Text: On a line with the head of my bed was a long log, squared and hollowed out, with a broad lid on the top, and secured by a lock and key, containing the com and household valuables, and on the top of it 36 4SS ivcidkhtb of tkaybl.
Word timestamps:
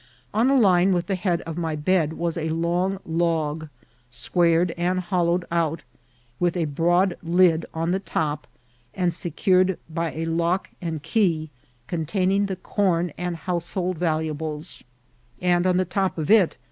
On 0.33 0.49
a 0.49 0.57
line 0.57 0.93
with 0.93 1.05
the 1.05 1.13
head 1.13 1.41
of 1.41 1.59
my 1.59 1.75
bed 1.75 2.13
was 2.13 2.35
a 2.35 2.49
long 2.49 2.97
log, 3.05 3.69
squared 4.09 4.71
and 4.71 4.99
hollowed 4.99 5.45
out, 5.51 5.83
with 6.39 6.57
a 6.57 6.65
broad 6.65 7.15
lid 7.21 7.67
on 7.71 7.91
the 7.91 7.99
top, 7.99 8.47
and 8.95 9.13
secured 9.13 9.77
by 9.87 10.11
a 10.13 10.25
lock 10.25 10.71
and 10.81 11.03
key, 11.03 11.51
containing 11.85 12.47
the 12.47 12.55
com 12.55 13.11
and 13.15 13.35
household 13.37 13.99
valuables, 13.99 14.83
and 15.39 15.67
on 15.67 15.77
the 15.77 15.85
top 15.85 16.17
of 16.17 16.31
it 16.31 16.33
36 16.33 16.33
4SS 16.33 16.47
ivcidkhtb 16.47 16.47
of 16.47 16.49
tkaybl. 16.49 16.57